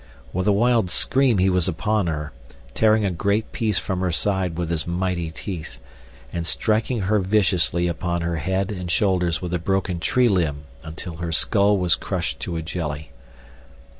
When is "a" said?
0.47-0.51, 3.05-3.11, 9.53-9.59, 12.57-12.63